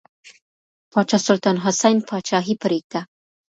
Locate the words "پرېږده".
2.63-3.01